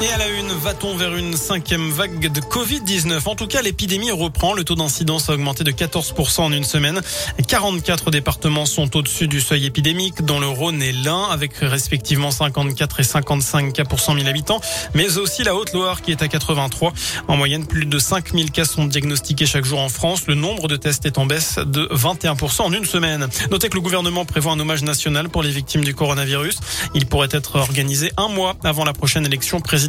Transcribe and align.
Et 0.00 0.08
à 0.12 0.16
la 0.16 0.28
une, 0.28 0.52
va-t-on 0.52 0.96
vers 0.96 1.16
une 1.16 1.36
cinquième 1.36 1.90
vague 1.90 2.30
de 2.30 2.40
Covid-19 2.40 3.20
En 3.28 3.34
tout 3.34 3.48
cas, 3.48 3.62
l'épidémie 3.62 4.12
reprend. 4.12 4.52
Le 4.52 4.62
taux 4.62 4.76
d'incidence 4.76 5.28
a 5.28 5.32
augmenté 5.32 5.64
de 5.64 5.72
14% 5.72 6.40
en 6.40 6.52
une 6.52 6.62
semaine. 6.62 7.00
44 7.48 8.12
départements 8.12 8.64
sont 8.64 8.96
au-dessus 8.96 9.26
du 9.26 9.40
seuil 9.40 9.66
épidémique, 9.66 10.22
dont 10.22 10.38
le 10.38 10.46
Rhône 10.46 10.80
et 10.82 10.92
l'Ain, 10.92 11.24
avec 11.24 11.56
respectivement 11.56 12.30
54 12.30 13.00
et 13.00 13.02
55 13.02 13.72
cas 13.72 13.84
pour 13.84 13.98
100 13.98 14.18
000 14.18 14.28
habitants, 14.28 14.60
mais 14.94 15.18
aussi 15.18 15.42
la 15.42 15.56
Haute-Loire 15.56 16.00
qui 16.00 16.12
est 16.12 16.22
à 16.22 16.28
83. 16.28 16.92
En 17.26 17.36
moyenne, 17.36 17.66
plus 17.66 17.84
de 17.84 17.98
5000 17.98 18.52
cas 18.52 18.66
sont 18.66 18.84
diagnostiqués 18.84 19.46
chaque 19.46 19.64
jour 19.64 19.80
en 19.80 19.88
France. 19.88 20.28
Le 20.28 20.36
nombre 20.36 20.68
de 20.68 20.76
tests 20.76 21.06
est 21.06 21.18
en 21.18 21.26
baisse 21.26 21.56
de 21.58 21.88
21% 21.92 22.62
en 22.62 22.72
une 22.72 22.84
semaine. 22.84 23.26
Notez 23.50 23.68
que 23.68 23.74
le 23.74 23.80
gouvernement 23.80 24.24
prévoit 24.24 24.52
un 24.52 24.60
hommage 24.60 24.84
national 24.84 25.28
pour 25.28 25.42
les 25.42 25.50
victimes 25.50 25.82
du 25.82 25.92
coronavirus. 25.92 26.60
Il 26.94 27.06
pourrait 27.06 27.30
être 27.32 27.56
organisé 27.56 28.12
un 28.16 28.28
mois 28.28 28.54
avant 28.62 28.84
la 28.84 28.92
prochaine 28.92 29.26
élection 29.26 29.60
présidentielle 29.60 29.87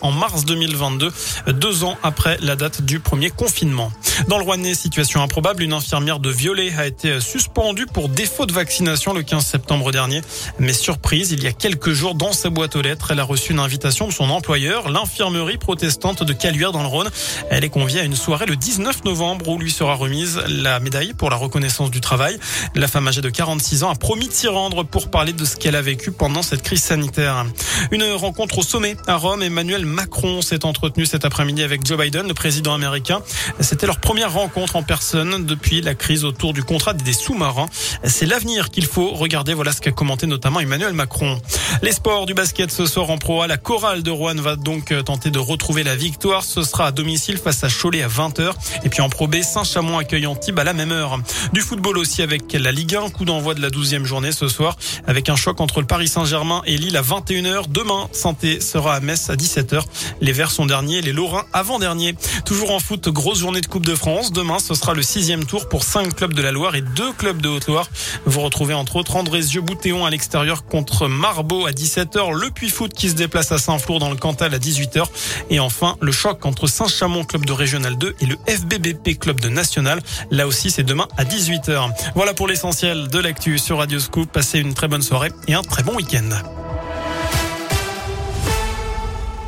en 0.00 0.12
mars 0.12 0.44
2022, 0.44 1.12
deux 1.48 1.84
ans 1.84 1.96
après 2.02 2.38
la 2.40 2.56
date 2.56 2.82
du 2.82 3.00
premier 3.00 3.30
confinement. 3.30 3.90
Dans 4.28 4.38
le 4.38 4.44
Rouennais, 4.44 4.74
situation 4.74 5.22
improbable, 5.22 5.62
une 5.62 5.72
infirmière 5.72 6.18
de 6.18 6.30
Violet 6.30 6.72
a 6.78 6.86
été 6.86 7.20
suspendue 7.20 7.86
pour 7.86 8.08
défaut 8.08 8.46
de 8.46 8.52
vaccination 8.52 9.12
le 9.12 9.22
15 9.22 9.44
septembre 9.44 9.92
dernier. 9.92 10.20
Mais 10.58 10.72
surprise, 10.72 11.32
il 11.32 11.42
y 11.42 11.46
a 11.46 11.52
quelques 11.52 11.92
jours, 11.92 12.14
dans 12.14 12.32
sa 12.32 12.50
boîte 12.50 12.76
aux 12.76 12.82
lettres, 12.82 13.10
elle 13.10 13.20
a 13.20 13.24
reçu 13.24 13.52
une 13.52 13.58
invitation 13.58 14.06
de 14.06 14.12
son 14.12 14.30
employeur, 14.30 14.90
l'infirmerie 14.90 15.58
protestante 15.58 16.22
de 16.22 16.32
Caluire 16.32 16.72
dans 16.72 16.82
le 16.82 16.88
Rhône. 16.88 17.10
Elle 17.50 17.64
est 17.64 17.70
conviée 17.70 18.00
à 18.00 18.04
une 18.04 18.16
soirée 18.16 18.46
le 18.46 18.56
19 18.56 19.04
novembre 19.04 19.48
où 19.48 19.58
lui 19.58 19.70
sera 19.70 19.94
remise 19.94 20.40
la 20.48 20.80
médaille 20.80 21.12
pour 21.14 21.30
la 21.30 21.36
reconnaissance 21.36 21.90
du 21.90 22.00
travail. 22.00 22.38
La 22.74 22.88
femme 22.88 23.08
âgée 23.08 23.22
de 23.22 23.30
46 23.30 23.84
ans 23.84 23.90
a 23.90 23.94
promis 23.94 24.28
de 24.28 24.32
s'y 24.32 24.48
rendre 24.48 24.84
pour 24.84 25.10
parler 25.10 25.32
de 25.32 25.44
ce 25.44 25.56
qu'elle 25.56 25.76
a 25.76 25.82
vécu 25.82 26.12
pendant 26.12 26.42
cette 26.42 26.62
crise 26.62 26.82
sanitaire. 26.82 27.46
Une 27.90 28.04
rencontre 28.12 28.58
au 28.58 28.62
sommet 28.62 28.96
à 29.06 29.16
Rome 29.16 29.39
Emmanuel 29.42 29.86
Macron 29.86 30.42
s'est 30.42 30.64
entretenu 30.64 31.06
cet 31.06 31.24
après-midi 31.24 31.62
avec 31.62 31.86
Joe 31.86 31.98
Biden, 31.98 32.28
le 32.28 32.34
président 32.34 32.74
américain. 32.74 33.22
C'était 33.60 33.86
leur 33.86 33.98
première 33.98 34.32
rencontre 34.32 34.76
en 34.76 34.82
personne 34.82 35.44
depuis 35.44 35.80
la 35.80 35.94
crise 35.94 36.24
autour 36.24 36.52
du 36.52 36.62
contrat 36.62 36.92
des 36.92 37.12
sous-marins. 37.12 37.66
C'est 38.04 38.26
l'avenir 38.26 38.70
qu'il 38.70 38.86
faut 38.86 39.10
regarder. 39.10 39.54
Voilà 39.54 39.72
ce 39.72 39.80
qu'a 39.80 39.92
commenté 39.92 40.26
notamment 40.26 40.60
Emmanuel 40.60 40.92
Macron. 40.92 41.40
Les 41.82 41.92
sports 41.92 42.26
du 42.26 42.34
basket 42.34 42.70
ce 42.70 42.86
soir 42.86 43.10
en 43.10 43.18
Pro 43.18 43.42
A. 43.42 43.46
La 43.46 43.56
chorale 43.56 44.02
de 44.02 44.10
Rouen 44.10 44.34
va 44.34 44.56
donc 44.56 44.94
tenter 45.04 45.30
de 45.30 45.38
retrouver 45.38 45.82
la 45.82 45.96
victoire. 45.96 46.44
Ce 46.44 46.62
sera 46.62 46.86
à 46.86 46.92
domicile 46.92 47.38
face 47.38 47.64
à 47.64 47.68
Cholet 47.68 48.02
à 48.02 48.08
20h. 48.08 48.52
Et 48.84 48.88
puis 48.88 49.00
en 49.00 49.08
Pro 49.08 49.26
B, 49.26 49.42
Saint-Chamond 49.42 49.98
accueille 49.98 50.26
Antibes 50.26 50.58
à 50.58 50.64
la 50.64 50.72
même 50.72 50.92
heure. 50.92 51.18
Du 51.52 51.60
football 51.60 51.98
aussi 51.98 52.22
avec 52.22 52.52
la 52.52 52.72
Ligue 52.72 52.96
1. 52.96 53.10
Coup 53.10 53.24
d'envoi 53.24 53.54
de 53.54 53.62
la 53.62 53.70
12e 53.70 54.04
journée 54.04 54.32
ce 54.32 54.48
soir 54.48 54.76
avec 55.06 55.28
un 55.28 55.36
choc 55.36 55.60
entre 55.60 55.80
le 55.80 55.86
Paris 55.86 56.08
Saint-Germain 56.08 56.62
et 56.66 56.76
Lille 56.76 56.96
à 56.96 57.02
21h. 57.02 57.68
Demain, 57.68 58.08
Santé 58.12 58.60
sera 58.60 58.94
à 58.94 59.00
Metz 59.00 59.29
à 59.30 59.36
17h. 59.36 59.82
Les 60.20 60.32
Verts 60.32 60.50
sont 60.50 60.66
derniers, 60.66 61.00
les 61.00 61.12
Lorrains 61.12 61.44
avant-derniers. 61.52 62.14
Toujours 62.44 62.72
en 62.72 62.80
foot, 62.80 63.08
grosse 63.08 63.38
journée 63.38 63.60
de 63.60 63.66
Coupe 63.66 63.86
de 63.86 63.94
France. 63.94 64.32
Demain, 64.32 64.58
ce 64.58 64.74
sera 64.74 64.94
le 64.94 65.02
sixième 65.02 65.44
tour 65.44 65.68
pour 65.68 65.84
cinq 65.84 66.14
clubs 66.14 66.34
de 66.34 66.42
la 66.42 66.52
Loire 66.52 66.74
et 66.74 66.82
deux 66.82 67.12
clubs 67.12 67.40
de 67.40 67.48
Haute-Loire. 67.48 67.88
Vous 68.26 68.40
retrouvez 68.40 68.74
entre 68.74 68.96
autres 68.96 69.16
Andrézieux-Boutéon 69.16 70.04
à 70.04 70.10
l'extérieur 70.10 70.64
contre 70.64 71.08
Marbeau 71.08 71.66
à 71.66 71.70
17h. 71.70 72.32
Le 72.32 72.50
Puy 72.50 72.68
Foot 72.68 72.92
qui 72.92 73.08
se 73.08 73.14
déplace 73.14 73.52
à 73.52 73.58
Saint-Flour 73.58 73.98
dans 73.98 74.10
le 74.10 74.16
Cantal 74.16 74.54
à 74.54 74.58
18h. 74.58 75.04
Et 75.50 75.60
enfin, 75.60 75.96
le 76.00 76.12
choc 76.12 76.44
entre 76.44 76.66
Saint-Chamond, 76.66 77.24
club 77.24 77.46
de 77.46 77.52
Régional 77.52 77.96
2 77.96 78.16
et 78.20 78.26
le 78.26 78.36
FBBP, 78.46 79.18
club 79.18 79.40
de 79.40 79.48
National. 79.48 80.00
Là 80.30 80.46
aussi, 80.46 80.70
c'est 80.70 80.82
demain 80.82 81.08
à 81.16 81.24
18h. 81.24 81.90
Voilà 82.14 82.34
pour 82.34 82.48
l'essentiel 82.48 83.08
de 83.08 83.18
l'actu 83.18 83.58
sur 83.58 83.78
Radio 83.78 83.98
Scoop. 83.98 84.30
Passez 84.30 84.58
une 84.58 84.74
très 84.74 84.88
bonne 84.88 85.02
soirée 85.02 85.30
et 85.48 85.54
un 85.54 85.62
très 85.62 85.82
bon 85.82 85.94
week-end. 85.96 86.59